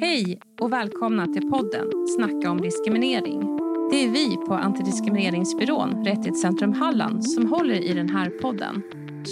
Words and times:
Hej 0.00 0.40
och 0.60 0.72
välkomna 0.72 1.26
till 1.26 1.50
podden 1.50 2.06
Snacka 2.16 2.50
om 2.50 2.60
diskriminering. 2.60 3.40
Det 3.90 4.04
är 4.04 4.08
vi 4.08 4.36
på 4.36 4.54
Antidiskrimineringsbyrån 4.54 6.04
Rättighetscentrum 6.04 6.72
Halland 6.72 7.24
som 7.24 7.46
håller 7.46 7.84
i 7.84 7.94
den 7.94 8.08
här 8.08 8.30
podden. 8.30 8.82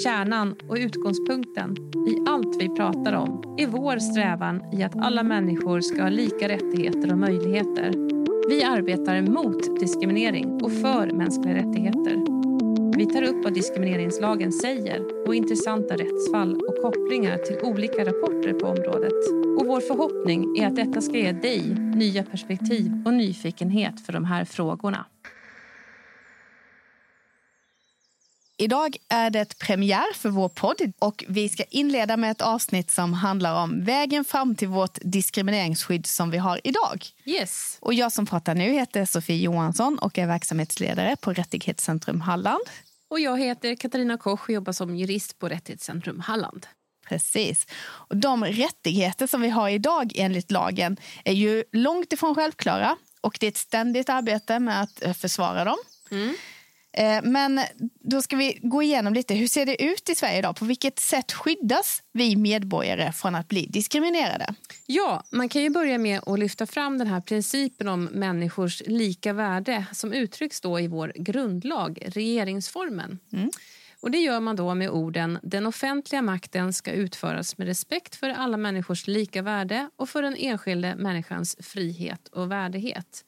Kärnan 0.05 0.55
och 0.69 0.77
utgångspunkten 0.77 1.77
i 2.09 2.29
allt 2.29 2.63
vi 2.63 2.69
pratar 2.69 3.13
om 3.13 3.57
är 3.59 3.67
vår 3.67 3.99
strävan 3.99 4.63
i 4.73 4.83
att 4.83 4.97
alla 4.97 5.23
människor 5.23 5.81
ska 5.81 6.03
ha 6.03 6.09
lika 6.09 6.49
rättigheter 6.49 7.13
och 7.13 7.19
möjligheter. 7.19 7.93
Vi 8.49 8.65
arbetar 8.65 9.23
mot 9.23 9.81
diskriminering 9.81 10.63
och 10.63 10.73
för 10.73 11.13
mänskliga 11.13 11.55
rättigheter. 11.55 12.26
Vi 12.97 13.07
tar 13.07 13.23
upp 13.23 13.45
vad 13.45 13.55
diskrimineringslagen 13.55 14.53
säger 14.53 15.27
och 15.29 15.35
intressanta 15.35 15.95
rättsfall 15.95 16.55
och 16.55 16.83
kopplingar 16.83 17.39
till 17.39 17.59
olika 17.63 18.05
rapporter 18.05 18.53
på 18.53 18.67
området. 18.67 19.13
Och 19.59 19.67
vår 19.67 19.81
förhoppning 19.81 20.59
är 20.59 20.67
att 20.67 20.77
detta 20.77 21.01
ska 21.01 21.19
ge 21.19 21.33
dig 21.33 21.75
nya 21.75 22.23
perspektiv 22.23 23.03
och 23.07 23.15
nyfikenhet 23.15 24.07
för 24.07 24.13
de 24.13 24.25
här 24.25 24.45
frågorna. 24.45 25.07
Idag 28.59 28.97
är 29.09 29.31
det 29.31 29.59
premiär 29.59 30.15
för 30.15 30.29
vår 30.29 30.49
podd 30.49 30.93
och 30.99 31.25
vi 31.29 31.49
ska 31.49 31.65
inleda 31.71 32.17
med 32.17 32.31
ett 32.31 32.43
avsnitt 32.43 32.91
som 32.91 33.13
handlar 33.13 33.63
om 33.63 33.85
vägen 33.85 34.25
fram 34.25 34.55
till 34.55 34.69
vårt 34.69 34.99
diskrimineringsskydd 35.03 36.07
som 36.07 36.31
vi 36.31 36.39
har 36.39 36.61
idag. 36.65 37.07
Yes. 37.25 37.79
Och 37.81 37.95
jag 37.95 38.13
som 38.13 38.27
pratar 38.27 38.55
nu 38.55 38.73
heter 38.73 39.05
Sofie 39.05 39.43
Johansson 39.43 39.99
och 39.99 40.19
är 40.19 40.27
verksamhetsledare 40.27 41.17
på 41.21 41.33
Rättighetscentrum 41.33 42.21
Halland. 42.21 42.63
Och 43.11 43.21
jag 43.21 43.41
heter 43.41 43.75
Katarina 43.75 44.19
Koch 44.19 44.43
och 44.43 44.51
jobbar 44.51 44.73
som 44.73 44.97
jurist 44.97 45.39
på 45.39 45.49
Rättighetscentrum 45.49 46.21
Halland. 46.21 46.67
Precis. 47.09 47.67
Och 47.83 48.17
de 48.17 48.45
rättigheter 48.45 49.27
som 49.27 49.41
vi 49.41 49.49
har 49.49 49.69
idag 49.69 50.13
enligt 50.17 50.51
lagen 50.51 50.97
är 51.25 51.33
ju 51.33 51.65
långt 51.73 52.13
ifrån 52.13 52.35
självklara 52.35 52.97
och 53.21 53.37
det 53.41 53.47
är 53.47 53.49
ett 53.49 53.57
ständigt 53.57 54.09
arbete 54.09 54.59
med 54.59 54.83
att 54.83 55.03
eh, 55.03 55.13
försvara 55.13 55.65
dem. 55.65 55.77
Mm. 56.11 56.35
Eh, 56.97 57.23
men 57.23 57.61
då 58.01 58.23
ska 58.23 58.37
vi 58.37 58.59
gå 58.63 58.83
igenom 58.83 59.15
lite. 59.15 59.35
Hur 59.35 59.47
ser 59.47 59.67
det 59.67 59.83
ut 59.83 60.09
i 60.09 60.15
Sverige 60.15 60.39
idag? 60.39 60.57
På 60.57 60.65
vilket 60.65 60.99
sätt 60.99 61.33
skyddas 61.33 62.03
vi 62.13 62.37
medborgare 62.37 63.13
från 63.13 63.35
att 63.35 63.49
bli 63.49 63.67
diskriminerade? 63.67 64.55
Ja, 64.87 65.25
man 65.31 65.49
kan 65.49 65.63
ju 65.63 65.71
börja 65.71 65.99
med 65.99 66.21
att 66.27 66.39
lyfta 66.39 66.67
fram 66.67 66.99
den 66.99 67.07
här 67.07 67.21
principen 67.21 67.89
om 67.89 68.05
människors 68.05 68.83
lika 68.87 69.33
värde 69.33 69.87
som 69.93 70.13
uttrycks 70.13 70.61
då 70.61 70.81
i 70.81 70.89
vår 70.89 71.13
grundlag, 71.17 71.99
regeringsformen. 72.07 73.19
Mm. 73.33 73.51
Och 74.01 74.11
Det 74.11 74.19
gör 74.19 74.41
man 74.41 74.57
då 74.57 74.75
med 74.75 74.91
orden 74.91 75.39
den 75.43 75.67
offentliga 75.67 76.23
makten 76.23 76.73
ska 76.73 76.91
utföras 76.93 77.59
med 77.59 77.67
respekt 77.67 78.17
för 78.17 78.29
alla 78.29 78.57
människors 78.57 79.07
lika 79.07 79.43
värde 79.43 79.91
och 79.97 80.09
för 80.09 80.23
den 80.23 80.37
enskilde 80.37 80.95
människans 80.97 81.57
frihet 81.61 82.29
och 82.29 82.51
värdighet. 82.51 83.25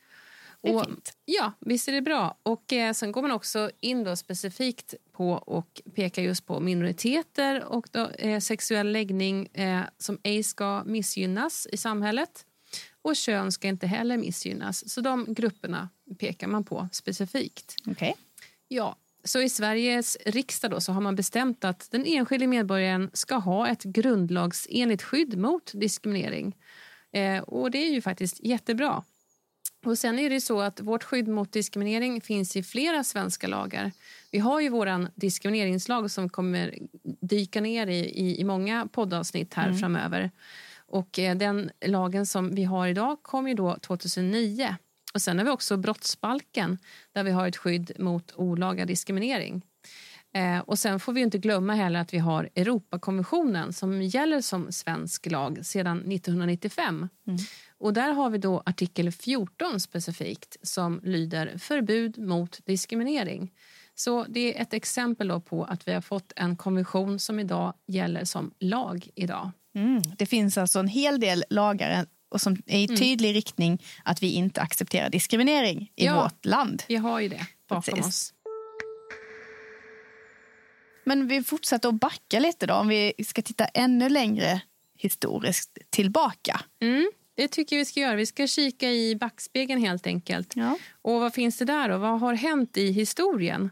Det 0.62 0.68
är 0.68 0.74
och, 0.74 0.84
fint. 0.84 1.12
Ja, 1.24 1.52
visst 1.60 1.88
är 1.88 1.92
det 1.92 2.02
bra. 2.02 2.38
Och 2.42 2.72
eh, 2.72 2.92
Sen 2.92 3.12
går 3.12 3.22
man 3.22 3.30
också 3.30 3.70
in 3.80 4.04
då 4.04 4.16
specifikt 4.16 4.94
på 5.12 5.30
och 5.32 5.82
pekar 5.94 6.22
just 6.22 6.46
på 6.46 6.60
minoriteter 6.60 7.64
och 7.64 7.88
då, 7.92 8.08
eh, 8.08 8.40
sexuell 8.40 8.92
läggning 8.92 9.46
eh, 9.46 9.82
som 9.98 10.18
ej 10.22 10.42
ska 10.42 10.82
missgynnas 10.84 11.66
i 11.72 11.76
samhället. 11.76 12.44
Och 13.02 13.16
kön 13.16 13.52
ska 13.52 13.68
inte 13.68 13.86
heller 13.86 14.16
missgynnas. 14.16 14.90
Så 14.90 15.00
de 15.00 15.26
grupperna 15.28 15.88
pekar 16.18 16.46
man 16.46 16.64
på 16.64 16.88
specifikt. 16.92 17.74
Okay. 17.86 18.12
Ja, 18.68 18.96
så 19.24 19.40
i 19.40 19.48
Sveriges 19.48 20.18
riksdag 20.26 20.70
då 20.70 20.80
så 20.80 20.92
har 20.92 21.00
man 21.00 21.16
bestämt 21.16 21.64
att 21.64 21.90
den 21.90 22.04
enskilde 22.06 22.46
medborgaren 22.46 23.10
ska 23.12 23.34
ha 23.34 23.68
ett 23.68 23.82
grundlagsenligt 23.82 25.02
skydd 25.02 25.38
mot 25.38 25.72
diskriminering. 25.74 26.56
Eh, 27.12 27.38
och 27.38 27.70
det 27.70 27.78
är 27.78 27.92
ju 27.92 28.02
faktiskt 28.02 28.40
jättebra. 28.40 29.04
Och 29.88 29.98
sen 29.98 30.18
är 30.18 30.30
det 30.30 30.40
så 30.40 30.60
att 30.60 30.80
vårt 30.80 31.04
skydd 31.04 31.28
mot 31.28 31.52
diskriminering 31.52 32.20
finns 32.20 32.56
i 32.56 32.62
flera 32.62 33.04
svenska 33.04 33.46
lagar. 33.46 33.92
Vi 34.30 34.38
har 34.38 34.60
ju 34.60 34.68
vår 34.68 35.20
diskrimineringslag 35.20 36.10
som 36.10 36.28
kommer 36.28 36.78
dyka 37.20 37.60
ner 37.60 37.86
i, 37.86 37.98
i, 37.98 38.40
i 38.40 38.44
många 38.44 38.88
poddavsnitt 38.92 39.54
här 39.54 39.66
mm. 39.66 39.78
framöver. 39.78 40.30
Och 40.86 41.18
eh, 41.18 41.36
den 41.36 41.70
lagen 41.86 42.26
som 42.26 42.54
vi 42.54 42.64
har 42.64 42.86
idag 42.86 43.22
kom 43.22 43.48
ju 43.48 43.54
då 43.54 43.76
2009. 43.76 44.76
Och 45.14 45.22
sen 45.22 45.38
har 45.38 45.44
vi 45.44 45.50
också 45.50 45.76
brottsbalken 45.76 46.78
där 47.12 47.24
vi 47.24 47.30
har 47.30 47.48
ett 47.48 47.56
skydd 47.56 47.92
mot 47.98 48.32
olaga 48.36 48.84
diskriminering. 48.84 49.62
Eh, 50.34 50.58
och 50.58 50.78
sen 50.78 51.00
får 51.00 51.12
vi 51.12 51.20
inte 51.20 51.38
glömma 51.38 51.74
heller 51.74 52.00
att 52.00 52.14
vi 52.14 52.18
har 52.18 52.48
Europakonventionen 52.54 53.72
som 53.72 54.02
gäller 54.02 54.40
som 54.40 54.72
svensk 54.72 55.30
lag 55.30 55.66
sedan 55.66 55.98
1995. 55.98 57.08
Mm. 57.26 57.38
Och 57.80 57.92
där 57.92 58.12
har 58.12 58.30
vi 58.30 58.38
då 58.38 58.62
artikel 58.66 59.12
14 59.12 59.80
specifikt 59.80 60.56
som 60.62 61.00
lyder 61.04 61.58
förbud 61.58 62.18
mot 62.18 62.60
diskriminering. 62.66 63.52
Så 63.94 64.24
det 64.28 64.58
är 64.58 64.62
ett 64.62 64.74
exempel 64.74 65.40
på 65.40 65.64
att 65.64 65.88
vi 65.88 65.92
har 65.92 66.00
fått 66.00 66.32
en 66.36 66.56
konvention 66.56 67.18
som 67.18 67.40
idag 67.40 67.74
gäller 67.86 68.24
som 68.24 68.50
lag 68.58 69.08
idag. 69.14 69.50
Mm. 69.74 70.02
Det 70.18 70.26
finns 70.26 70.58
alltså 70.58 70.78
en 70.78 70.88
hel 70.88 71.20
del 71.20 71.44
lagar 71.50 72.06
och 72.28 72.40
som 72.40 72.56
är 72.66 72.78
i 72.78 72.84
mm. 72.84 72.96
tydlig 72.96 73.28
mm. 73.28 73.34
riktning 73.34 73.82
att 74.04 74.22
vi 74.22 74.30
inte 74.30 74.60
accepterar 74.60 75.10
diskriminering 75.10 75.92
i 75.96 76.04
ja, 76.04 76.22
vårt 76.22 76.44
land. 76.44 76.82
Vi 76.88 76.96
har 76.96 77.20
ju 77.20 77.28
det 77.28 77.46
bakom 77.68 77.94
Precis. 77.94 78.06
oss. 78.06 78.34
Men 81.04 81.28
vi 81.28 81.42
fortsätter 81.42 81.88
att 81.88 81.94
backa 81.94 82.38
lite 82.38 82.66
då, 82.66 82.74
om 82.74 82.88
vi 82.88 83.12
ska 83.26 83.42
titta 83.42 83.64
ännu 83.64 84.08
längre 84.08 84.60
historiskt 84.98 85.78
tillbaka. 85.90 86.60
Mm. 86.80 87.10
Det 87.38 87.48
tycker 87.48 87.76
vi 87.76 87.84
ska 87.84 88.00
göra. 88.00 88.16
Vi 88.16 88.26
ska 88.26 88.46
kika 88.46 88.90
i 88.90 89.16
backspegeln 89.16 89.80
helt 89.80 90.06
enkelt. 90.06 90.56
Ja. 90.56 90.78
Och 91.02 91.20
vad 91.20 91.34
finns 91.34 91.58
det 91.58 91.64
där 91.64 91.88
då? 91.88 91.98
Vad 91.98 92.20
har 92.20 92.34
hänt 92.34 92.76
i 92.76 92.92
historien? 92.92 93.70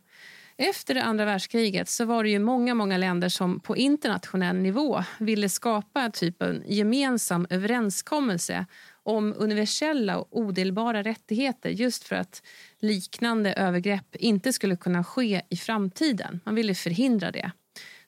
Efter 0.57 0.95
det 0.95 1.03
andra 1.03 1.25
världskriget 1.25 1.89
så 1.89 2.05
var 2.05 2.25
det 2.25 2.31
ju 2.31 2.39
många, 2.39 2.75
många 2.75 2.97
länder 2.97 3.29
som 3.29 3.61
på 3.61 3.77
internationell 3.77 4.57
nivå 4.57 5.05
ville 5.19 5.49
skapa 5.49 6.11
typ 6.11 6.43
en 6.43 6.63
gemensam 6.67 7.47
överenskommelse 7.51 8.67
om 9.03 9.35
universella 9.37 10.19
och 10.19 10.39
odelbara 10.39 11.03
rättigheter 11.03 11.71
just 11.71 12.05
för 12.05 12.17
att 12.17 12.43
liknande 12.81 13.53
övergrepp 13.53 14.17
inte 14.17 14.53
skulle 14.53 14.77
kunna 14.77 15.05
ske 15.05 15.43
i 15.51 15.57
framtiden. 15.57 16.41
Man 16.45 16.55
ville 16.55 16.75
förhindra 16.75 17.31
det. 17.31 17.51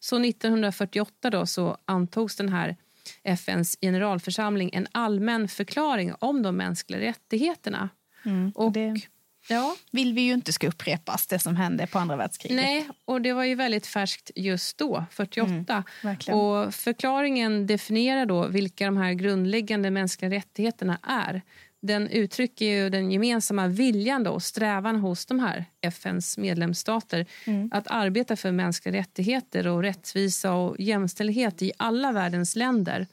Så 0.01 0.25
1948 0.25 1.31
då 1.31 1.47
så 1.47 1.79
antogs 1.85 2.37
den 2.37 2.49
här 2.49 2.77
FNs 3.23 3.77
generalförsamling 3.81 4.71
en 4.73 4.87
allmän 4.93 5.49
förklaring 5.49 6.15
om 6.19 6.43
de 6.43 6.57
mänskliga 6.57 7.01
rättigheterna. 7.01 7.89
Mm, 8.25 8.53
och 8.55 8.73
det 8.73 9.01
ja. 9.49 9.77
vill 9.91 10.15
vi 10.15 10.21
ju 10.21 10.33
inte 10.33 10.53
ska 10.53 10.69
upprepas, 10.69 11.27
det 11.27 11.39
som 11.39 11.57
hände 11.57 11.87
på 11.87 11.99
andra 11.99 12.17
världskriget. 12.17 12.57
Nej, 12.57 12.89
och 13.05 13.23
det 13.23 13.33
var 13.33 13.45
ju 13.45 13.55
väldigt 13.55 13.87
färskt 13.87 14.31
just 14.37 14.79
då, 14.79 15.05
48. 15.11 15.85
Mm, 16.03 16.39
och 16.39 16.75
förklaringen 16.75 17.67
definierar 17.67 18.27
då 18.27 18.47
vilka 18.47 18.85
de 18.85 18.97
här 18.97 19.13
grundläggande 19.13 19.91
mänskliga 19.91 20.31
rättigheterna 20.31 20.99
är 21.03 21.43
den 21.81 22.09
uttrycker 22.09 22.65
ju 22.65 22.91
den 22.91 23.11
gemensamma 23.11 23.67
viljan 23.67 24.25
då, 24.25 24.31
och 24.31 24.43
strävan 24.43 24.97
hos 24.97 25.27
de 25.27 25.39
här 25.41 25.65
FNs 25.81 26.39
medlemsstater 26.39 27.27
mm. 27.47 27.71
att 27.73 27.87
arbeta 27.87 28.37
för 28.37 28.53
mänskliga 28.53 28.99
rättigheter 28.99 29.67
och 29.67 29.83
rättvisa 29.83 30.53
och 30.53 30.77
jämställdhet 30.81 31.63
i 31.63 31.73
alla 31.77 32.13
världens 32.13 32.57
länder. 32.57 33.07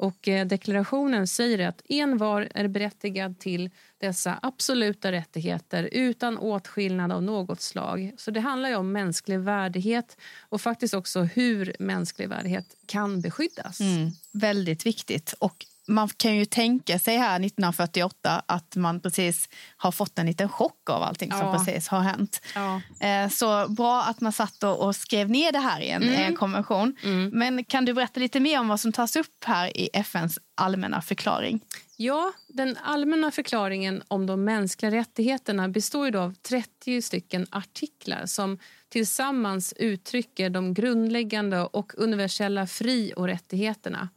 Och 0.00 0.28
eh, 0.28 0.46
deklarationen 0.46 1.26
säger 1.26 1.68
att 1.68 1.82
envar 1.88 2.48
är 2.54 2.68
berättigad 2.68 3.38
till 3.38 3.70
dessa 3.98 4.38
absoluta 4.42 5.12
rättigheter 5.12 5.88
utan 5.92 6.38
åtskillnad 6.38 7.12
av 7.12 7.22
något 7.22 7.60
slag. 7.60 8.12
Så 8.16 8.30
det 8.30 8.40
handlar 8.40 8.76
om 8.76 8.92
mänsklig 8.92 9.40
värdighet 9.40 10.16
och 10.48 10.60
faktiskt 10.60 10.94
också 10.94 11.22
hur 11.22 11.76
mänsklig 11.78 12.28
värdighet 12.28 12.76
kan 12.86 13.20
beskyddas. 13.20 13.80
Mm, 13.80 14.10
väldigt 14.32 14.86
viktigt. 14.86 15.34
Och 15.38 15.66
man 15.88 16.08
kan 16.08 16.36
ju 16.36 16.44
tänka 16.44 16.98
sig 16.98 17.16
här 17.16 17.36
1948 17.36 18.42
att 18.46 18.76
man 18.76 19.00
precis 19.00 19.48
har 19.76 19.92
fått 19.92 20.18
en 20.18 20.26
liten 20.26 20.48
chock 20.48 20.90
av 20.90 21.02
allting 21.02 21.30
ja. 21.30 21.38
som 21.38 21.56
precis 21.56 21.88
har 21.88 22.00
hänt. 22.00 22.42
Ja. 22.54 22.80
Eh, 23.06 23.28
så 23.28 23.68
bra 23.68 24.02
att 24.02 24.20
man 24.20 24.32
satt 24.32 24.62
och 24.62 24.96
skrev 24.96 25.30
ner 25.30 25.52
det 25.52 25.58
här 25.58 25.80
i 25.80 25.90
en, 25.90 26.02
mm. 26.02 26.36
konvention. 26.36 26.96
Mm. 27.02 27.30
Men 27.38 27.64
kan 27.64 27.84
du 27.84 27.94
berätta 27.94 28.20
lite 28.20 28.40
mer 28.40 28.60
om 28.60 28.68
vad 28.68 28.80
som 28.80 28.92
tas 28.92 29.16
upp 29.16 29.44
här 29.44 29.76
i 29.76 29.90
FNs 29.92 30.38
allmänna 30.54 31.02
förklaring? 31.02 31.60
Ja, 31.96 32.32
den 32.48 32.76
allmänna 32.82 33.30
förklaringen 33.30 34.02
om 34.08 34.26
de 34.26 34.44
mänskliga 34.44 34.90
rättigheterna 34.90 35.68
består 35.68 36.16
av 36.16 36.34
30 36.34 37.02
stycken 37.02 37.46
artiklar 37.50 38.26
som 38.26 38.58
tillsammans 38.88 39.74
uttrycker 39.76 40.50
de 40.50 40.74
grundläggande 40.74 41.60
och 41.60 41.92
universella 41.96 42.66
fri 42.66 43.12
och 43.16 43.26
rättigheterna. 43.26 44.08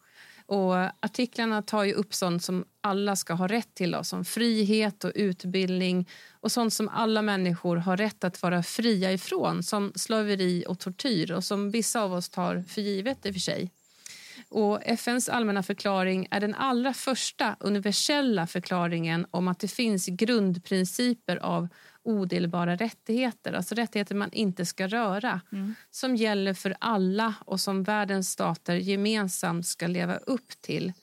Och 0.45 0.75
artiklarna 0.75 1.61
tar 1.61 1.83
ju 1.83 1.93
upp 1.93 2.13
sånt 2.13 2.43
som 2.43 2.65
alla 2.81 3.15
ska 3.15 3.33
ha 3.33 3.47
rätt 3.47 3.75
till, 3.75 3.91
då, 3.91 4.03
som 4.03 4.25
frihet 4.25 5.03
och 5.03 5.11
utbildning 5.15 6.09
och 6.31 6.51
sånt 6.51 6.73
som 6.73 6.89
alla 6.89 7.21
människor 7.21 7.77
har 7.77 7.97
rätt 7.97 8.23
att 8.23 8.41
vara 8.41 8.63
fria 8.63 9.11
ifrån, 9.11 9.63
som 9.63 9.91
slaveri 9.95 10.65
och 10.67 10.79
tortyr 10.79 11.31
och 11.31 11.43
som 11.43 11.71
vissa 11.71 12.01
av 12.01 12.13
oss 12.13 12.29
tar 12.29 12.63
för 12.67 12.81
givet 12.81 13.25
i 13.25 13.29
och 13.29 13.33
för 13.33 13.39
sig. 13.39 13.71
Och 14.49 14.79
FNs 14.83 15.29
allmänna 15.29 15.63
förklaring 15.63 16.27
är 16.31 16.39
den 16.39 16.55
allra 16.55 16.93
första 16.93 17.55
universella 17.59 18.47
förklaringen 18.47 19.25
om 19.31 19.47
att 19.47 19.59
det 19.59 19.67
finns 19.67 20.05
grundprinciper 20.05 21.37
av 21.37 21.67
odelbara 22.03 22.75
rättigheter, 22.75 23.53
alltså 23.53 23.75
rättigheter 23.75 24.15
man 24.15 24.31
inte 24.31 24.65
ska 24.65 24.87
röra 24.87 25.41
mm. 25.51 25.75
som 25.91 26.15
gäller 26.15 26.53
för 26.53 26.75
alla 26.79 27.33
och 27.45 27.59
som 27.59 27.83
världens 27.83 28.31
stater 28.31 28.75
gemensamt 28.75 29.67
ska 29.67 29.87
leva 29.87 30.15
upp 30.15 30.61
till. 30.61 30.93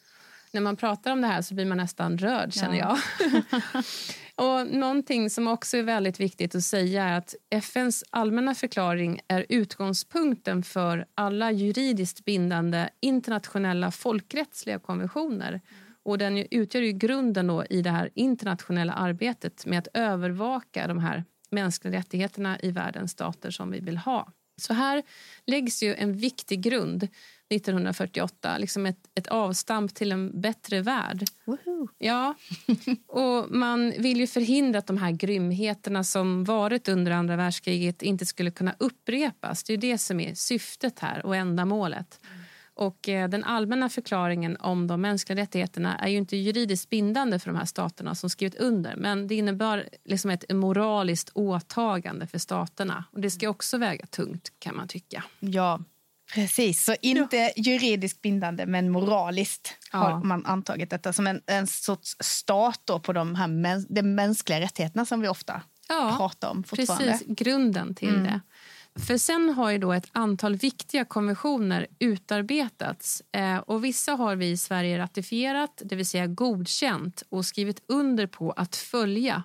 När 0.53 0.61
man 0.61 0.77
pratar 0.77 1.13
om 1.13 1.21
det 1.21 1.27
här 1.27 1.43
så 1.43 1.55
blir 1.55 1.65
man 1.65 1.77
nästan 1.77 2.19
rörd, 2.19 2.55
känner 2.55 2.79
ja. 2.79 2.99
jag. 3.19 3.43
och 4.35 4.67
Någonting 4.67 5.31
som 5.31 5.49
också 5.49 5.77
är 5.77 5.83
väldigt 5.83 6.21
viktigt 6.21 6.55
att 6.55 6.63
säga 6.63 7.05
är 7.05 7.19
att 7.19 7.35
FNs 7.51 8.05
allmänna 8.11 8.55
förklaring 8.55 9.21
är 9.29 9.47
utgångspunkten 9.49 10.63
för 10.63 11.07
alla 11.15 11.53
juridiskt 11.53 12.25
bindande 12.25 12.89
internationella 13.01 13.91
folkrättsliga 13.91 14.79
konventioner. 14.79 15.61
Och 16.03 16.19
Den 16.19 16.47
utgör 16.51 16.83
ju 16.83 16.93
grunden 16.93 17.47
då 17.47 17.65
i 17.71 17.83
det 17.83 17.91
här 17.91 18.11
internationella 18.15 18.93
arbetet 18.93 19.67
med 19.67 19.79
att 19.79 19.89
övervaka 19.95 20.87
de 20.87 20.99
här 20.99 21.25
mänskliga 21.51 21.99
rättigheterna 21.99 22.61
i 22.61 22.71
världens 22.71 23.13
stater 23.13 23.51
som 23.51 23.71
vi 23.71 23.81
vill 23.81 23.97
ha. 23.97 24.33
Så 24.61 24.75
här 24.75 25.03
läggs 25.47 25.83
ju 25.83 25.95
en 25.95 26.17
viktig 26.17 26.61
grund 26.61 27.09
1948, 27.51 28.59
liksom 28.59 28.87
ett, 28.87 28.99
ett 29.15 29.27
avstamp 29.27 29.95
till 29.95 30.13
en 30.13 30.41
bättre 30.41 30.81
värld. 30.81 31.25
Woohoo. 31.45 31.89
Ja, 31.99 32.35
och 33.07 33.51
man 33.51 33.91
vill 33.99 34.21
ju 34.21 34.27
förhindra 34.27 34.79
att 34.79 34.87
de 34.87 34.97
här 34.97 35.11
grymheterna 35.11 36.05
som 36.05 36.45
varit 36.45 36.89
under 36.89 37.13
andra 37.13 37.37
världskriget 37.37 38.03
inte 38.03 38.27
skulle 38.27 38.51
kunna 38.51 38.75
upprepas. 38.79 39.65
Det 39.65 39.73
är 39.73 39.77
det 39.77 39.99
som 39.99 40.21
är 40.21 40.35
syftet 40.35 40.99
här 40.99 41.27
och 41.27 41.37
ändamålet. 41.37 42.21
Mm. 42.31 42.40
Och 42.81 43.09
eh, 43.09 43.29
den 43.29 43.45
allmänna 43.45 43.89
förklaringen 43.89 44.57
om 44.57 44.87
de 44.87 45.01
mänskliga 45.01 45.43
rättigheterna 45.43 45.99
är 45.99 46.09
ju 46.09 46.17
inte 46.17 46.37
juridiskt 46.37 46.91
bindande 46.91 47.39
för 47.39 47.51
de 47.51 47.57
här 47.57 47.65
staterna 47.65 48.15
som 48.15 48.31
skrivit 48.31 48.55
under 48.55 48.97
men 48.97 49.27
det 49.27 49.35
innebär 49.35 49.89
liksom 50.05 50.31
ett 50.31 50.53
moraliskt 50.53 51.31
åtagande 51.35 52.27
för 52.27 52.39
staterna. 52.39 53.05
Och 53.13 53.21
Det 53.21 53.31
ska 53.31 53.49
också 53.49 53.79
väga 53.79 54.07
tungt, 54.07 54.53
kan 54.59 54.77
man 54.77 54.89
tycka. 54.89 55.25
Ja, 55.41 55.81
precis. 56.35 56.85
Så 56.85 56.95
inte 57.03 57.37
ja. 57.37 57.51
juridiskt 57.57 58.23
bindande, 58.23 58.67
men 58.67 58.91
moraliskt 58.91 59.77
ja. 59.93 59.99
har 59.99 60.25
man 60.25 60.47
antagit 60.47 60.91
detta 60.91 61.13
som 61.13 61.27
en, 61.27 61.43
en 61.47 61.67
sorts 61.67 62.17
stat 62.21 62.91
på 63.03 63.13
de, 63.13 63.35
här 63.35 63.49
mäns 63.49 63.87
de 63.89 64.03
mänskliga 64.03 64.61
rättigheterna 64.61 65.07
som 65.07 65.21
vi 65.21 65.29
ofta 65.29 65.63
ja, 65.89 66.15
pratar 66.19 66.51
om 66.51 66.65
fortfarande. 66.65 67.05
Precis, 67.05 67.27
grunden 67.27 67.95
till 67.95 68.09
mm. 68.09 68.25
det. 68.25 68.41
För 68.99 69.17
sen 69.17 69.51
har 69.51 69.71
ju 69.71 69.79
då 69.79 69.93
ett 69.93 70.09
antal 70.13 70.57
viktiga 70.57 71.05
konventioner 71.05 71.87
utarbetats. 71.99 73.23
Eh, 73.33 73.57
och 73.57 73.85
Vissa 73.85 74.13
har 74.13 74.37
vi 74.37 74.51
i 74.51 74.57
Sverige 74.57 74.99
ratificerat, 74.99 75.83
det 75.85 75.97
vill 75.97 76.07
säga 76.07 76.27
godkänt 76.27 77.23
och 77.29 77.45
skrivit 77.45 77.83
under 77.87 78.27
på 78.27 78.51
att 78.53 78.77
följa. 78.77 79.43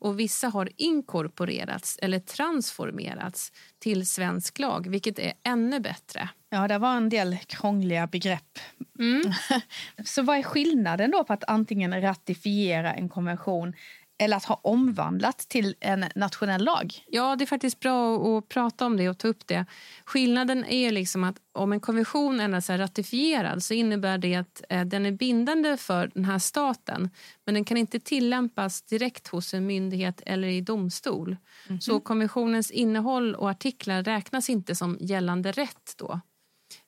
Och 0.00 0.20
Vissa 0.20 0.48
har 0.48 0.68
inkorporerats 0.76 1.98
eller 2.02 2.18
transformerats 2.18 3.52
till 3.78 4.06
svensk 4.06 4.58
lag, 4.58 4.86
vilket 4.90 5.18
är 5.18 5.32
ännu 5.42 5.80
bättre. 5.80 6.28
Ja, 6.50 6.68
det 6.68 6.78
var 6.78 6.96
en 6.96 7.08
del 7.08 7.38
krångliga 7.46 8.06
begrepp. 8.06 8.58
Mm. 8.98 9.32
Så 10.04 10.22
vad 10.22 10.38
är 10.38 10.42
skillnaden 10.42 11.10
då 11.10 11.24
på 11.24 11.32
att 11.32 11.44
antingen 11.44 12.00
ratifiera 12.00 12.94
en 12.94 13.08
konvention 13.08 13.74
eller 14.22 14.36
att 14.36 14.44
ha 14.44 14.60
omvandlat 14.62 15.38
till 15.38 15.74
en 15.80 16.04
nationell 16.14 16.64
lag? 16.64 17.04
Ja, 17.06 17.36
det 17.36 17.44
är 17.44 17.46
faktiskt 17.46 17.80
bra 17.80 18.16
att 18.38 18.48
prata 18.48 18.86
om 18.86 18.96
det 18.96 19.08
och 19.08 19.18
ta 19.18 19.28
upp 19.28 19.46
det. 19.46 19.66
Skillnaden 20.04 20.64
är 20.64 20.92
liksom 20.92 21.24
att 21.24 21.36
om 21.52 21.72
en 21.72 21.80
konvention 21.80 22.40
endast 22.40 22.70
är 22.70 22.78
ratifierad 22.78 23.62
så 23.62 23.74
innebär 23.74 24.18
det 24.18 24.34
att 24.34 24.62
eh, 24.68 24.84
den 24.84 25.06
är 25.06 25.12
bindande 25.12 25.76
för 25.76 26.10
den 26.14 26.24
här 26.24 26.38
staten 26.38 27.10
men 27.44 27.54
den 27.54 27.64
kan 27.64 27.76
inte 27.76 28.00
tillämpas 28.00 28.82
direkt 28.82 29.28
hos 29.28 29.54
en 29.54 29.66
myndighet 29.66 30.22
eller 30.26 30.48
i 30.48 30.60
domstol. 30.60 31.36
Mm. 31.68 31.80
Så 31.80 32.00
konventionens 32.00 32.70
innehåll 32.70 33.34
och 33.34 33.50
artiklar 33.50 34.02
räknas 34.02 34.50
inte 34.50 34.74
som 34.74 34.98
gällande 35.00 35.52
rätt 35.52 35.94
då. 35.96 36.20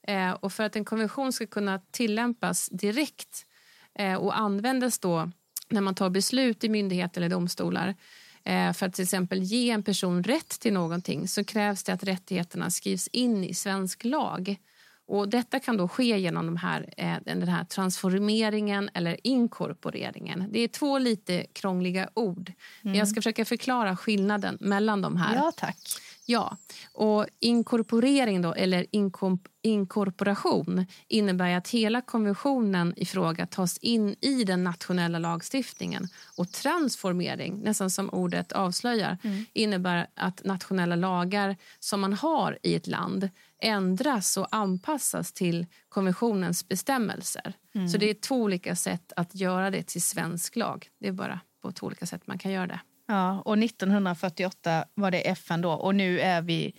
Eh, 0.06 0.31
och 0.31 0.52
för 0.52 0.64
att 0.64 0.76
en 0.76 0.84
konvention 0.84 1.32
ska 1.32 1.46
kunna 1.46 1.81
tillämpas 1.90 2.69
direkt 2.69 3.46
eh, 3.98 4.14
och 4.14 4.38
användas 4.38 4.98
då 4.98 5.31
när 5.70 5.81
man 5.81 5.94
tar 5.94 6.11
beslut 6.11 6.64
i 6.64 6.69
myndigheter 6.69 7.20
eller 7.20 7.28
domstolar 7.28 7.94
eh, 8.44 8.72
för 8.72 8.87
att 8.87 8.94
till 8.94 9.02
exempel 9.02 9.43
ge 9.43 9.70
en 9.70 9.82
person 9.82 10.22
rätt 10.22 10.61
till 10.61 10.72
någonting 10.72 11.28
så 11.28 11.44
krävs 11.44 11.84
det 11.84 11.93
att 11.93 12.05
rättigheterna 12.05 12.70
skrivs 12.70 13.08
in 13.08 13.44
i 13.44 13.55
svensk 13.55 14.05
lag. 14.05 14.56
Och 15.06 15.28
detta 15.28 15.61
kan 15.61 15.76
då 15.76 15.88
ske 15.88 16.19
genom 16.19 16.46
de 16.46 16.56
här, 16.56 16.94
eh, 16.96 17.16
den 17.25 17.49
här 17.49 17.64
transformeringen 17.64 18.90
eller 18.94 19.16
inkorporeringen. 19.22 20.49
Det 20.50 20.61
är 20.61 20.69
två 20.69 20.99
lite 20.99 21.46
krångliga 21.52 22.08
ord. 22.14 22.52
Mm. 22.82 22.96
Jag 22.96 23.08
ska 23.08 23.14
försöka 23.14 23.44
förklara 23.44 23.96
skillnaden 23.96 24.58
mellan 24.60 25.02
de 25.02 25.17
här. 25.17 25.34
Ja, 25.34 25.52
tack. 25.56 25.76
Ja, 26.26 26.56
och 26.93 27.26
inkorporering 27.41 28.43
då, 28.43 28.53
eller 28.55 28.87
inkorporation 29.62 30.87
innebär 31.09 31.56
att 31.56 31.69
hela 31.69 32.00
konventionen 32.00 32.94
i 32.97 33.05
fråga 33.06 33.47
tas 33.47 33.79
in 33.79 34.17
i 34.21 34.44
den 34.44 34.65
nationella 34.65 35.19
lagstiftningen. 35.19 36.09
Och 36.37 36.53
transformering, 36.53 37.61
nästan 37.61 37.91
som 37.91 38.11
ordet 38.11 38.53
avslöjar, 38.53 39.19
mm. 39.23 39.44
innebär 39.53 40.06
att 40.15 40.44
nationella 40.44 40.97
lagar 40.97 41.56
som 41.79 42.00
man 42.00 42.12
har 42.12 42.59
i 42.62 42.75
ett 42.75 42.87
land 42.87 43.29
ändras 43.62 44.37
och 44.37 44.49
anpassas 44.50 45.32
till 45.32 45.67
konventionens 45.88 46.69
bestämmelser. 46.69 47.53
Mm. 47.75 47.88
Så 47.88 47.99
det 47.99 48.11
är 48.11 48.15
två 48.15 48.37
olika 48.37 48.77
sätt 48.77 49.12
att 49.17 49.35
göra 49.35 49.70
det 49.70 49.82
till 49.82 50.03
svensk 50.03 50.56
lag. 50.56 50.88
Det 51.00 51.09
är 51.09 51.12
bara 51.12 51.41
på 51.62 51.73
två 51.73 51.87
olika 51.87 52.06
sätt 52.06 52.27
man 52.27 52.38
kan 52.38 52.53
göra 52.53 52.67
det. 52.67 52.81
Ja, 53.06 53.43
och 53.45 53.59
1948 53.59 54.85
var 54.95 55.11
det 55.11 55.29
FN 55.29 55.61
då 55.61 55.71
och 55.71 55.95
nu 55.95 56.21
är 56.21 56.43
vi 56.43 56.75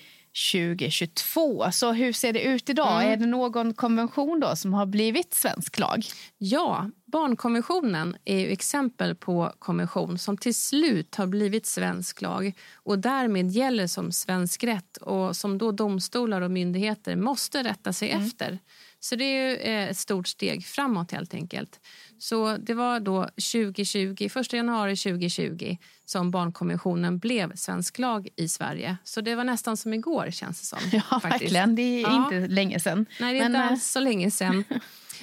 2022. 0.54 1.72
Så 1.72 1.92
hur 1.92 2.14
ser 2.14 2.34
det 2.34 2.44
ut 2.44 2.70
idag? 2.70 3.02
Mm. 3.02 3.14
Är 3.14 3.18
det 3.18 3.26
någon 3.26 3.74
konvention 3.74 4.40
då 4.40 4.56
som 4.56 4.74
har 4.74 4.86
blivit 4.86 5.34
svensk 5.34 5.80
lag? 5.80 6.06
Ja, 6.38 6.90
barnkonventionen 7.06 8.18
är 8.26 8.50
exempel 8.50 9.16
på 9.16 9.52
konvention 9.60 10.18
som 10.18 10.38
till 10.38 10.56
slut 10.56 11.16
har 11.16 11.28
blivit 11.28 11.66
svensk 11.66 12.22
lag 12.22 12.54
och 12.74 13.00
därmed 13.00 13.52
gäller 13.52 13.88
som 13.88 14.12
svensk 14.12 14.64
rätt 14.64 14.98
och 14.98 15.36
som 15.36 15.58
då 15.58 15.72
domstolar 15.72 16.42
och 16.42 16.52
myndigheter 16.52 17.16
måste 17.16 17.64
rätta 17.64 17.94
sig 17.94 18.12
mm. 18.12 18.26
efter. 18.26 18.60
Så 19.00 19.16
det 19.16 19.24
är 19.24 19.68
eh, 19.70 19.90
ett 19.90 19.98
stort 19.98 20.28
steg 20.28 20.66
framåt 20.66 21.12
helt 21.12 21.34
enkelt. 21.34 21.80
Så 22.20 22.58
det 22.58 22.74
var 22.74 23.00
då 23.00 23.24
2020, 23.24 24.30
1 24.36 24.54
januari 24.54 24.96
2020 24.96 25.78
som 26.06 26.32
barnkonventionen 26.32 27.20
blev 27.20 27.56
svensk 27.56 28.00
lag 28.00 28.28
i 28.36 28.48
Sverige. 28.48 28.98
Så 29.04 29.22
det 29.22 29.36
var 29.36 29.44
nästan 29.44 29.78
som 29.78 29.94
igår 29.94 30.32
känns 30.32 30.60
det 30.60 30.66
som. 30.66 30.80
Ja, 30.92 31.20
faktiskt. 31.20 31.42
verkligen. 31.44 31.76
Det 31.76 31.82
är 31.82 32.02
ja. 32.02 32.24
inte 32.24 32.54
länge 32.54 32.80
sen. 32.80 33.06
Nej, 33.20 33.34
det 33.34 33.40
är 33.40 33.50
Men, 33.50 33.56
inte 33.56 33.70
alls 33.70 33.86
så 33.86 34.00
länge 34.00 34.32
sen. 34.32 34.64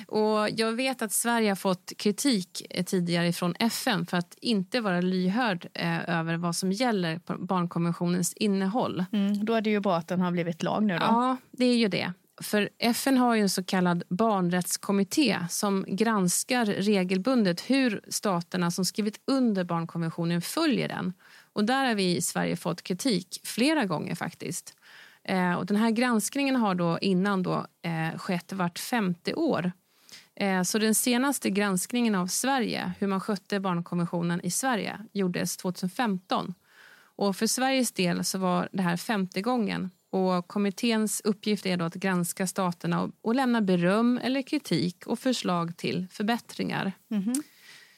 Och 0.07 0.51
jag 0.51 0.73
vet 0.73 1.03
att 1.03 1.13
Sverige 1.13 1.51
har 1.51 1.57
fått 1.57 1.93
kritik 1.97 2.63
eh, 2.71 2.85
tidigare 2.85 3.33
från 3.33 3.55
FN 3.59 4.07
för 4.07 4.17
att 4.17 4.35
inte 4.41 4.81
vara 4.81 5.01
lyhörd 5.01 5.67
eh, 5.75 6.19
över 6.19 6.37
vad 6.37 6.57
som 6.57 6.73
gäller 6.73 7.19
på 7.19 7.35
barnkonventionens 7.39 8.33
innehåll. 8.33 9.05
Mm, 9.13 9.45
då 9.45 9.55
är 9.55 9.61
det 9.61 9.71
ju 9.71 9.81
bra 9.81 9.97
att 9.97 10.09
den 10.09 10.21
har 10.21 10.31
blivit 10.31 10.63
lag 10.63 10.83
nu. 10.83 10.99
Då. 10.99 11.05
Ja, 11.05 11.37
det 11.51 11.65
är 11.65 11.77
ju 11.77 11.89
det. 11.89 12.13
För 12.43 12.69
FN 12.79 13.19
har 13.19 13.35
ju 13.35 13.43
en 13.43 13.49
så 13.49 13.65
kallad 13.65 14.03
barnrättskommitté 14.09 15.39
som 15.51 15.85
granskar 15.89 16.67
regelbundet 16.67 17.61
hur 17.61 18.01
staterna 18.09 18.71
som 18.71 18.85
skrivit 18.85 19.21
under 19.27 19.65
barnkonventionen 19.65 20.43
följer 20.43 20.89
den. 20.89 21.13
Och 21.53 21.65
där 21.65 21.87
har 21.87 21.95
vi 21.95 22.17
i 22.17 22.23
Sverige 22.23 22.57
fått 22.57 22.83
kritik 22.83 23.41
flera 23.45 23.85
gånger 23.85 24.15
faktiskt. 24.15 24.77
Eh, 25.25 25.55
och 25.55 25.67
den 25.67 25.77
här 25.77 25.91
granskningen 25.91 26.57
har 26.57 26.75
då 26.75 26.99
innan 26.99 27.43
då, 27.43 27.67
eh, 27.83 28.19
skett 28.19 28.53
vart 28.53 28.79
femte 28.79 29.35
år. 29.35 29.73
Eh, 30.35 30.63
så 30.63 30.79
den 30.79 30.95
senaste 30.95 31.51
granskningen 31.51 32.15
av 32.15 32.27
Sverige, 32.27 32.93
hur 32.99 33.07
man 33.07 33.21
skötte 33.21 33.61
barnkonventionen 33.61 34.41
i 34.45 34.51
Sverige, 34.51 34.99
gjordes 35.13 35.57
2015. 35.57 36.55
Och 37.17 37.37
för 37.37 37.47
Sveriges 37.47 37.93
del 37.93 38.25
så 38.25 38.39
var 38.39 38.69
det 38.73 38.83
här 38.83 38.97
femte 38.97 39.41
gången 39.43 39.91
och 40.13 40.49
kommitténs 40.49 41.21
uppgift 41.25 41.67
är 41.67 41.77
då 41.77 41.85
att 41.85 41.95
granska 41.95 42.47
staterna 42.47 43.03
och, 43.03 43.11
och 43.23 43.35
lämna 43.35 43.61
beröm 43.61 44.21
eller 44.23 44.43
kritik 44.43 45.07
och 45.07 45.19
förslag 45.19 45.77
till 45.77 46.07
förbättringar. 46.11 46.93
Mm. 47.11 47.35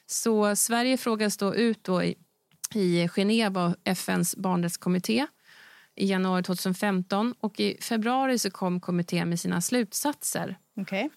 Så 0.07 0.57
Sverige 0.57 0.97
frågas 0.97 1.37
då 1.37 1.55
ut 1.55 1.85
då 1.85 2.03
i, 2.03 2.15
i 2.75 3.07
Genève 3.07 3.59
av 3.59 3.77
FNs 3.85 4.37
barnrättskommitté 4.37 5.27
i 5.97 6.07
januari 6.07 6.43
2015 6.43 7.35
och 7.41 7.61
i 7.61 7.77
februari 7.81 8.39
så 8.39 8.51
kom 8.51 8.81
kommittén 8.81 9.29
med 9.29 9.41
sina 9.41 9.61
slutsatser. 9.61 10.59
Okay. 10.77 11.09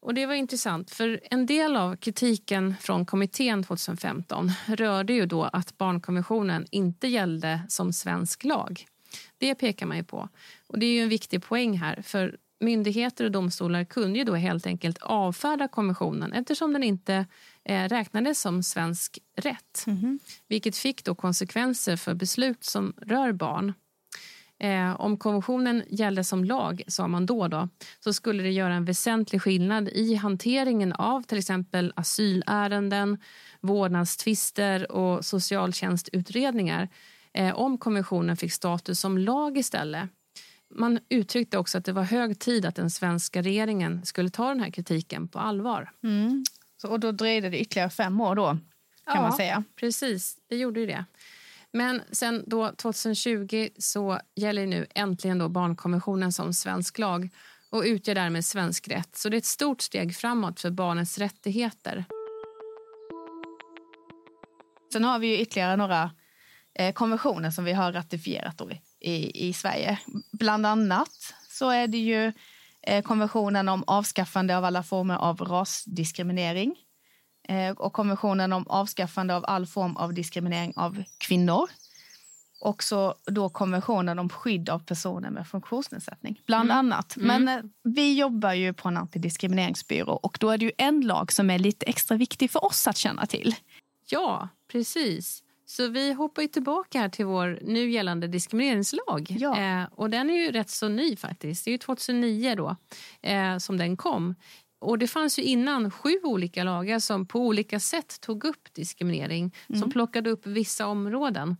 Och 0.00 0.14
Det 0.14 0.26
var 0.26 0.34
intressant, 0.34 0.90
för 0.90 1.20
en 1.30 1.46
del 1.46 1.76
av 1.76 1.96
kritiken 1.96 2.74
från 2.80 3.06
kommittén 3.06 3.64
2015 3.64 4.52
rörde 4.66 5.12
ju 5.12 5.26
då 5.26 5.44
att 5.44 5.78
barnkonventionen 5.78 6.66
inte 6.70 7.08
gällde 7.08 7.60
som 7.68 7.92
svensk 7.92 8.44
lag. 8.44 8.86
Det 9.38 9.54
pekar 9.54 9.86
man 9.86 9.96
ju 9.96 10.04
på. 10.04 10.28
Och 10.66 10.78
Det 10.78 10.86
är 10.86 10.92
ju 10.92 11.00
en 11.00 11.08
viktig 11.08 11.42
poäng 11.42 11.78
här. 11.78 12.02
För 12.02 12.36
myndigheter 12.60 13.24
och 13.24 13.30
domstolar 13.30 13.84
kunde 13.84 14.18
ju 14.18 14.24
då 14.24 14.34
helt 14.34 14.66
enkelt 14.66 14.98
avfärda 14.98 15.68
konventionen 15.68 16.32
eftersom 16.32 16.72
den 16.72 16.82
inte 16.82 17.26
eh, 17.64 17.88
räknades 17.88 18.40
som 18.40 18.62
svensk 18.62 19.18
rätt. 19.36 19.84
Mm. 19.86 20.18
Vilket 20.48 20.76
fick 20.76 21.04
då 21.04 21.14
konsekvenser 21.14 21.96
för 21.96 22.14
beslut 22.14 22.64
som 22.64 22.94
rör 23.02 23.32
barn. 23.32 23.72
Eh, 24.58 25.00
om 25.00 25.16
konventionen 25.16 25.82
gällde 25.88 26.24
som 26.24 26.44
lag, 26.44 26.82
sa 26.86 27.08
man 27.08 27.26
då, 27.26 27.48
då, 27.48 27.68
så 28.00 28.12
skulle 28.12 28.42
det 28.42 28.50
göra 28.50 28.74
en 28.74 28.84
väsentlig 28.84 29.42
skillnad 29.42 29.88
i 29.88 30.14
hanteringen 30.14 30.92
av 30.92 31.22
till 31.22 31.38
exempel 31.38 31.92
asylärenden, 31.96 33.18
vårdnadstvister 33.60 34.92
och 34.92 35.24
socialtjänstutredningar 35.24 36.88
om 37.54 37.78
konventionen 37.78 38.36
fick 38.36 38.52
status 38.52 39.00
som 39.00 39.18
lag 39.18 39.58
istället. 39.58 40.10
Man 40.74 40.98
uttryckte 41.08 41.58
också 41.58 41.78
att 41.78 41.84
det 41.84 41.92
var 41.92 42.02
hög 42.02 42.38
tid 42.38 42.66
att 42.66 42.74
den 42.74 42.90
svenska 42.90 43.42
regeringen 43.42 44.06
skulle 44.06 44.30
ta 44.30 44.48
den 44.48 44.60
här 44.60 44.70
kritiken 44.70 45.28
på 45.28 45.38
allvar. 45.38 45.90
Mm. 46.02 46.44
Så, 46.76 46.88
och 46.88 47.00
då 47.00 47.12
dröjde 47.12 47.50
det 47.50 47.58
ytterligare 47.58 47.90
fem 47.90 48.20
år 48.20 48.34
då, 48.34 48.46
kan 48.46 48.60
ja, 49.04 49.22
man 49.22 49.32
säga. 49.32 49.64
precis. 49.76 50.36
Det 50.48 50.56
gjorde 50.56 50.80
ju 50.80 50.86
det. 50.86 51.04
Men 51.72 52.02
sen 52.12 52.44
då 52.46 52.70
2020 52.70 53.68
så 53.78 54.20
gäller 54.34 54.66
nu 54.66 54.86
äntligen 54.94 55.38
då 55.38 55.48
barnkonventionen 55.48 56.32
som 56.32 56.54
svensk 56.54 56.98
lag 56.98 57.28
och 57.70 57.82
utgör 57.86 58.14
därmed 58.14 58.44
svensk 58.44 58.88
rätt. 58.88 59.16
Så 59.16 59.28
det 59.28 59.36
är 59.36 59.38
ett 59.38 59.44
stort 59.44 59.80
steg 59.80 60.16
framåt 60.16 60.60
för 60.60 60.70
barnets 60.70 61.18
rättigheter. 61.18 62.04
Sen 64.92 65.04
har 65.04 65.18
vi 65.18 65.26
ju 65.26 65.38
ytterligare 65.38 65.76
några 65.76 66.10
eh, 66.78 66.92
konventioner 66.92 67.50
som 67.50 67.64
vi 67.64 67.72
har 67.72 67.92
ratificerat 67.92 68.62
i, 69.00 69.48
i 69.48 69.52
Sverige. 69.52 69.98
Bland 70.32 70.66
annat 70.66 71.34
så 71.48 71.70
är 71.70 71.86
det 71.86 71.98
ju 71.98 72.32
eh, 72.82 73.02
konventionen 73.02 73.68
om 73.68 73.84
avskaffande 73.86 74.56
av 74.56 74.64
alla 74.64 74.82
former 74.82 75.16
av 75.16 75.40
rasdiskriminering 75.40 76.76
eh, 77.48 77.70
och 77.70 77.92
konventionen 77.92 78.52
om 78.52 78.66
avskaffande 78.66 79.36
av 79.36 79.44
all 79.48 79.66
form 79.66 79.96
av 79.96 80.14
diskriminering 80.14 80.72
av 80.76 81.02
kvinnor. 81.18 81.70
Och 82.60 82.82
så 82.82 83.14
då 83.26 83.48
konventionen 83.48 84.18
om 84.18 84.28
skydd 84.28 84.68
av 84.68 84.78
personer 84.78 85.30
med 85.30 85.48
funktionsnedsättning, 85.48 86.42
bland 86.46 86.70
mm. 86.70 86.76
annat. 86.76 87.16
Mm. 87.16 87.26
Men 87.28 87.58
mm. 87.58 87.70
vi 87.82 88.18
jobbar 88.18 88.52
ju 88.52 88.72
på 88.72 88.88
en 88.88 88.96
antidiskrimineringsbyrå 88.96 90.12
och 90.12 90.36
då 90.40 90.50
är 90.50 90.58
det 90.58 90.64
ju 90.64 90.72
en 90.78 91.00
lag 91.00 91.32
som 91.32 91.50
är 91.50 91.58
lite 91.58 91.86
extra 91.86 92.16
viktig 92.16 92.50
för 92.50 92.64
oss 92.64 92.88
att 92.88 92.96
känna 92.96 93.26
till. 93.26 93.54
Ja, 94.08 94.48
precis. 94.72 95.42
Så 95.68 95.88
vi 95.88 96.12
hoppar 96.12 96.42
ju 96.42 96.48
tillbaka 96.48 97.00
här 97.00 97.08
till 97.08 97.26
vår 97.26 97.58
nu 97.62 97.90
gällande 97.90 98.26
diskrimineringslag. 98.26 99.36
Ja. 99.38 99.60
Eh, 99.60 99.88
och 99.92 100.10
den 100.10 100.30
är 100.30 100.34
ju 100.34 100.52
rätt 100.52 100.70
så 100.70 100.88
ny 100.88 101.16
faktiskt. 101.16 101.64
Det 101.64 101.70
är 101.70 101.72
ju 101.72 101.78
2009 101.78 102.54
då 102.54 102.76
eh, 103.22 103.58
som 103.58 103.76
den 103.76 103.96
kom. 103.96 104.34
Och 104.78 104.98
det 104.98 105.06
fanns 105.06 105.38
ju 105.38 105.42
innan 105.42 105.90
sju 105.90 106.20
olika 106.22 106.64
lagar 106.64 106.98
som 106.98 107.26
på 107.26 107.40
olika 107.40 107.80
sätt 107.80 108.20
tog 108.20 108.44
upp 108.44 108.74
diskriminering, 108.74 109.54
mm. 109.68 109.80
som 109.80 109.90
plockade 109.90 110.30
upp 110.30 110.46
vissa 110.46 110.86
områden. 110.86 111.56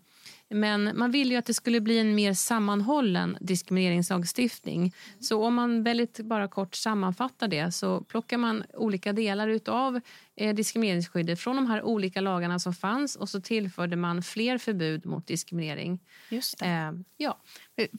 Men 0.50 0.98
man 0.98 1.10
ville 1.10 1.30
ju 1.30 1.38
att 1.38 1.46
det 1.46 1.54
skulle 1.54 1.80
bli 1.80 1.98
en 1.98 2.14
mer 2.14 2.32
sammanhållen 2.32 3.38
diskrimineringslagstiftning. 3.40 4.94
Så 5.20 5.44
om 5.44 5.54
man 5.54 5.82
väldigt 5.82 6.20
bara 6.20 6.48
kort 6.48 6.74
sammanfattar 6.74 7.48
det 7.48 7.72
så 7.72 8.00
plockar 8.00 8.38
man 8.38 8.64
olika 8.74 9.12
delar 9.12 9.60
av 9.66 10.00
eh, 10.36 10.54
diskrimineringsskyddet 10.54 11.40
från 11.40 11.56
de 11.56 11.66
här 11.66 11.82
olika 11.82 12.20
lagarna 12.20 12.58
som 12.58 12.74
fanns 12.74 13.16
och 13.16 13.28
så 13.28 13.40
tillförde 13.40 13.96
man 13.96 14.22
fler 14.22 14.58
förbud 14.58 15.06
mot 15.06 15.26
diskriminering. 15.26 15.98
Just. 16.30 16.62
Eh, 16.62 16.92
ja. 17.16 17.38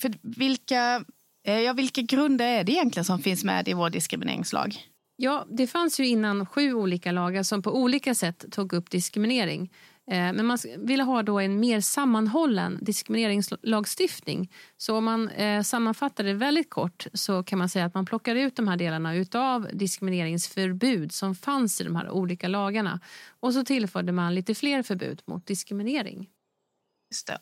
För 0.01 0.13
vilka, 0.21 1.05
eh, 1.47 1.59
ja, 1.59 1.73
vilka 1.73 2.01
grunder 2.01 2.45
är 2.45 2.63
det 2.63 2.71
egentligen 2.71 3.05
som 3.05 3.19
finns 3.19 3.43
med 3.43 3.67
i 3.67 3.73
vår 3.73 3.89
diskrimineringslag? 3.89 4.75
Ja, 5.19 5.45
det 5.49 5.67
fanns 5.67 5.99
ju 5.99 6.07
innan 6.07 6.45
sju 6.45 6.73
olika 6.73 7.11
lagar 7.11 7.43
som 7.43 7.61
på 7.61 7.77
olika 7.77 8.15
sätt 8.15 8.45
tog 8.51 8.73
upp 8.73 8.89
diskriminering. 8.89 9.71
Eh, 10.11 10.33
men 10.33 10.45
man 10.45 10.57
ville 10.77 11.03
ha 11.03 11.23
då 11.23 11.39
en 11.39 11.59
mer 11.59 11.79
sammanhållen 11.79 12.79
diskrimineringslagstiftning. 12.81 14.51
Så 14.77 14.97
om 14.97 15.05
man 15.05 15.29
eh, 15.29 15.61
sammanfattar 15.61 16.23
det 16.23 16.33
väldigt 16.33 16.69
kort 16.69 17.07
så 17.13 17.43
kan 17.43 17.59
man 17.59 17.69
säga 17.69 17.85
att 17.85 17.93
man 17.93 18.05
plockar 18.05 18.35
ut 18.35 18.55
de 18.55 18.67
här 18.67 18.77
delarna 18.77 19.25
av 19.33 19.67
diskrimineringsförbud 19.73 21.11
som 21.11 21.35
fanns 21.35 21.81
i 21.81 21.83
de 21.83 21.95
här 21.95 22.09
olika 22.09 22.47
lagarna 22.47 22.99
och 23.39 23.53
så 23.53 23.63
tillförde 23.63 24.11
man 24.11 24.35
lite 24.35 24.55
fler 24.55 24.83
förbud 24.83 25.21
mot 25.25 25.45
diskriminering. 25.45 26.29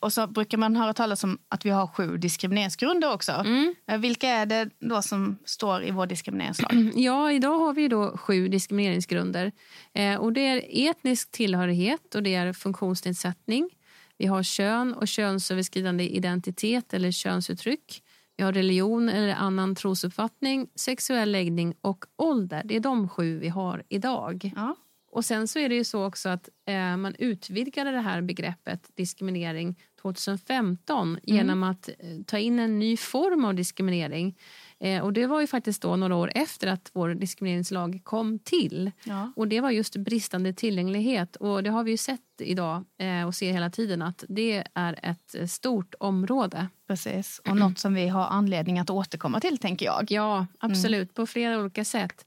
Och 0.00 0.12
så 0.12 0.26
brukar 0.26 0.58
man 0.58 0.76
höra 0.76 0.92
talas 0.92 1.24
om 1.24 1.38
att 1.48 1.64
vi 1.64 1.70
har 1.70 1.86
sju 1.86 2.16
diskrimineringsgrunder 2.16 3.12
också. 3.12 3.32
Mm. 3.32 3.74
Eh, 3.90 3.98
vilka 3.98 4.28
är 4.28 4.46
det 4.46 4.70
då 4.78 5.02
som 5.02 5.38
står 5.44 5.84
i 5.84 5.90
vår 5.90 6.06
diskrimineringslag? 6.06 6.90
Ja, 6.94 7.32
idag 7.32 7.58
har 7.58 7.74
vi 7.74 7.88
då 7.88 8.16
sju 8.16 8.48
diskrimineringsgrunder. 8.48 9.52
Eh, 9.94 10.16
och 10.16 10.32
det 10.32 10.40
är 10.40 10.88
etnisk 10.90 11.30
tillhörighet 11.30 12.14
och 12.14 12.22
det 12.22 12.34
är 12.34 12.52
funktionsnedsättning. 12.52 13.70
Vi 14.18 14.26
har 14.26 14.42
kön 14.42 14.94
och 14.94 15.08
könsöverskridande 15.08 16.08
identitet 16.08 16.94
eller 16.94 17.10
könsuttryck. 17.10 18.02
Vi 18.36 18.44
har 18.44 18.52
religion 18.52 19.08
eller 19.08 19.34
annan 19.34 19.74
trosuppfattning, 19.74 20.68
sexuell 20.74 21.32
läggning 21.32 21.74
och 21.80 22.04
ålder. 22.16 22.62
Det 22.64 22.76
är 22.76 22.80
de 22.80 23.08
sju 23.08 23.38
vi 23.38 23.48
har 23.48 23.82
idag. 23.88 24.52
Ja. 24.56 24.76
Och 25.16 25.24
sen 25.24 25.48
så 25.48 25.58
är 25.58 25.68
det 25.68 25.74
ju 25.74 25.84
så 25.84 26.04
också 26.04 26.28
att 26.28 26.48
eh, 26.66 26.96
man 26.96 27.14
utvidgade 27.18 27.90
det 27.90 28.00
här 28.00 28.22
begreppet 28.22 28.90
diskriminering 28.94 29.76
2015 30.02 31.08
mm. 31.08 31.20
genom 31.22 31.62
att 31.62 31.88
eh, 31.88 31.94
ta 32.26 32.38
in 32.38 32.58
en 32.58 32.78
ny 32.78 32.96
form 32.96 33.44
av 33.44 33.54
diskriminering. 33.54 34.38
Eh, 34.80 35.02
och 35.02 35.12
det 35.12 35.26
var 35.26 35.40
ju 35.40 35.46
faktiskt 35.46 35.82
då 35.82 35.96
några 35.96 36.16
år 36.16 36.32
efter 36.34 36.66
att 36.68 36.90
vår 36.92 37.14
diskrimineringslag 37.14 38.00
kom 38.04 38.38
till. 38.38 38.90
Ja. 39.04 39.32
Och 39.36 39.48
det 39.48 39.60
var 39.60 39.70
just 39.70 39.96
bristande 39.96 40.52
tillgänglighet. 40.52 41.36
Och 41.36 41.62
det 41.62 41.70
har 41.70 41.84
vi 41.84 41.90
ju 41.90 41.96
sett 41.96 42.20
idag 42.38 42.84
eh, 42.98 43.26
och 43.26 43.34
ser 43.34 43.52
hela 43.52 43.70
tiden 43.70 44.02
att 44.02 44.24
det 44.28 44.64
är 44.74 44.98
ett 45.02 45.34
eh, 45.34 45.46
stort 45.46 45.94
område. 46.00 46.68
Precis, 46.88 47.38
och 47.38 47.46
mm. 47.46 47.58
något 47.58 47.78
som 47.78 47.94
vi 47.94 48.08
har 48.08 48.26
anledning 48.26 48.78
att 48.78 48.90
återkomma 48.90 49.40
till 49.40 49.58
tänker 49.58 49.86
jag. 49.86 50.06
Ja, 50.08 50.46
absolut, 50.58 51.08
mm. 51.08 51.14
på 51.14 51.26
flera 51.26 51.60
olika 51.60 51.84
sätt. 51.84 52.24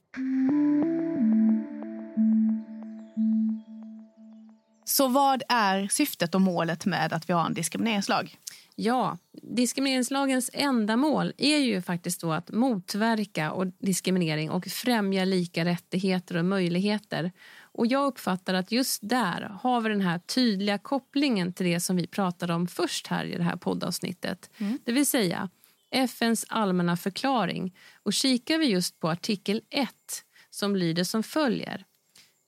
Så 4.90 5.08
vad 5.08 5.42
är 5.48 5.88
syftet 5.88 6.34
och 6.34 6.40
målet 6.40 6.86
med 6.86 7.12
att 7.12 7.28
vi 7.28 7.32
har 7.32 7.46
en 7.46 7.54
diskrimineringslag? 7.54 8.36
Ja, 8.76 9.18
diskrimineringslagens 9.42 10.50
enda 10.52 10.96
mål 10.96 11.32
är 11.38 11.58
ju 11.58 11.82
faktiskt 11.82 12.20
då 12.20 12.32
att 12.32 12.50
motverka 12.50 13.52
och 13.52 13.66
diskriminering 13.66 14.50
och 14.50 14.66
främja 14.66 15.24
lika 15.24 15.64
rättigheter 15.64 16.36
och 16.36 16.44
möjligheter. 16.44 17.32
Och 17.62 17.86
jag 17.86 18.06
uppfattar 18.06 18.54
att 18.54 18.72
just 18.72 19.00
där 19.02 19.58
har 19.62 19.80
vi 19.80 19.88
den 19.88 20.00
här 20.00 20.18
tydliga 20.18 20.78
kopplingen 20.78 21.52
till 21.52 21.66
det 21.66 21.80
som 21.80 21.96
vi 21.96 22.06
pratade 22.06 22.54
om 22.54 22.66
först 22.66 23.06
här 23.06 23.24
i 23.24 23.36
det 23.36 23.42
här 23.42 23.56
poddavsnittet. 23.56 24.50
Mm. 24.58 24.78
Det 24.84 24.92
vill 24.92 25.06
säga 25.06 25.48
FNs 25.90 26.46
allmänna 26.48 26.96
förklaring. 26.96 27.76
Och 28.02 28.12
kikar 28.12 28.58
vi 28.58 28.66
just 28.66 29.00
på 29.00 29.08
artikel 29.08 29.62
1 29.70 29.88
som 30.50 30.76
lyder 30.76 31.04
som 31.04 31.22
följer. 31.22 31.84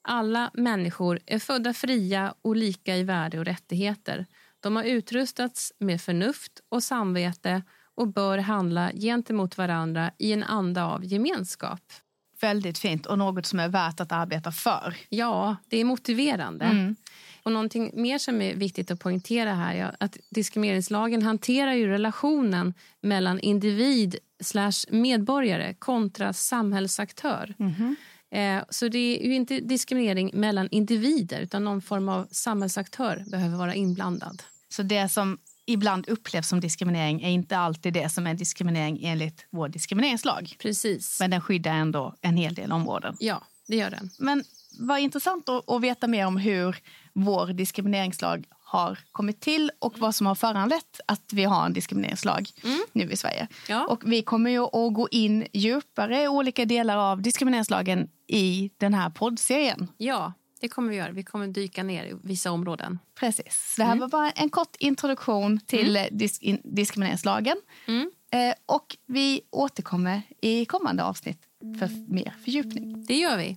Alla 0.03 0.51
människor 0.55 1.19
är 1.27 1.39
födda 1.39 1.73
fria 1.73 2.35
och 2.43 2.57
lika 2.57 2.97
i 2.97 3.03
värde 3.03 3.39
och 3.39 3.45
rättigheter. 3.45 4.27
De 4.61 4.77
har 4.77 4.85
utrustats 4.85 5.73
med 5.79 6.01
förnuft 6.01 6.61
och 6.69 6.83
samvete 6.83 7.63
och 7.95 8.09
bör 8.09 8.39
handla 8.39 8.93
gentemot 8.93 9.59
varandra 9.59 10.11
i 10.19 10.33
en 10.33 10.43
anda 10.43 10.85
av 10.85 11.05
gemenskap. 11.05 11.93
Väldigt 12.41 12.79
fint 12.79 13.07
och 13.07 13.19
något 13.19 13.47
som 13.47 13.61
är 13.61 13.69
värt 13.69 14.01
att 14.01 14.13
arbeta 14.13 14.53
för. 14.53 14.97
Ja, 15.09 15.57
det 15.69 15.77
är 15.77 15.85
motiverande. 15.85 16.65
Mm. 16.65 16.97
Och 17.43 17.53
någonting 17.53 17.91
mer 17.95 18.19
som 18.19 18.43
är 18.43 18.55
viktigt 18.55 18.91
att 18.91 19.01
poängtera 19.01 19.55
här 19.55 19.75
är 19.75 19.97
att 20.01 20.17
diskrimineringslagen 20.31 21.23
hanterar 21.23 21.73
ju 21.73 21.87
relationen 21.87 22.75
mellan 23.01 23.41
individ 23.41 24.17
slash 24.41 24.73
medborgare 24.91 25.75
kontra 25.75 26.33
samhällsaktör. 26.33 27.55
Mm. 27.59 27.97
Eh, 28.33 28.63
så 28.71 28.89
det 28.89 28.99
är 28.99 29.27
ju 29.27 29.35
inte 29.35 29.61
diskriminering 29.61 30.31
mellan 30.35 30.69
individer 30.71 31.41
utan 31.41 31.65
någon 31.65 31.83
form 31.83 32.09
av 32.09 32.29
samhällsaktör 32.31 33.25
behöver 33.31 33.57
vara 33.57 33.75
inblandad. 33.75 34.43
Så 34.69 34.83
det 34.83 35.09
som 35.09 35.39
ibland 35.67 36.09
upplevs 36.09 36.49
som 36.49 36.61
diskriminering 36.61 37.23
är 37.23 37.31
inte 37.31 37.59
alltid 37.59 37.93
det 37.93 38.09
som 38.09 38.27
är 38.27 38.35
diskriminering 38.35 39.05
enligt 39.05 39.47
vår 39.51 39.69
diskrimineringslag? 39.69 40.57
Precis. 40.59 41.21
Men 41.21 41.31
den 41.31 41.41
skyddar 41.41 41.73
ändå 41.73 42.15
en 42.21 42.37
hel 42.37 42.55
del 42.55 42.73
områden? 42.73 43.17
Ja, 43.21 43.43
det 43.69 43.77
gör 43.77 43.91
den. 43.91 44.11
Men 44.19 44.45
vad 44.79 44.99
intressant 44.99 45.49
att 45.49 45.83
veta 45.83 46.07
mer 46.07 46.27
om 46.27 46.37
hur 46.37 46.77
vår 47.13 47.47
diskrimineringslag 47.47 48.47
har 48.73 48.99
kommit 49.13 49.41
till 49.41 49.71
och 49.79 49.99
vad 49.99 50.15
som 50.15 50.27
har 50.27 50.35
föranlett 50.35 51.01
att 51.07 51.33
vi 51.33 51.45
har 51.45 51.67
en 51.67 51.73
diskrimineringslag 51.73 52.51
mm. 52.65 52.81
nu 52.93 53.11
i 53.11 53.17
Sverige. 53.17 53.49
Ja. 53.69 53.87
Och 53.87 54.03
vi 54.13 54.23
kommer 54.23 54.51
ju 54.51 54.65
att 54.65 54.95
gå 54.95 55.09
in 55.11 55.47
djupare 55.53 56.23
i 56.23 56.29
olika 56.29 56.65
delar 56.65 56.97
av 56.97 57.23
diskrimineringslagen 57.23 58.09
i 58.33 58.71
den 58.79 58.95
här 58.95 59.11
poddserien. 59.11 59.89
Ja, 59.97 60.33
det 60.61 60.69
kommer 60.69 60.91
vi 60.91 60.97
göra. 60.97 61.13
Vi 61.13 61.23
kommer 61.23 61.47
dyka 61.47 61.83
ner 61.83 62.05
i 62.05 62.15
vissa 62.23 62.51
områden. 62.51 62.99
Precis. 63.15 63.75
Det 63.77 63.85
här 63.85 63.93
mm. 63.93 64.01
var 64.01 64.09
bara 64.09 64.31
en 64.31 64.51
kort 64.51 64.77
introduktion 64.79 65.61
till 65.61 65.97
mm. 65.97 66.19
disk 66.19 66.43
diskrimineringslagen. 66.65 67.57
Mm. 67.87 68.11
Eh, 68.31 68.55
och 68.67 68.97
vi 69.07 69.41
återkommer 69.51 70.23
i 70.41 70.65
kommande 70.65 71.05
avsnitt 71.05 71.39
för 71.79 72.13
mer 72.13 72.35
fördjupning. 72.45 73.07
Det 73.07 73.15
gör 73.15 73.37
vi. 73.37 73.57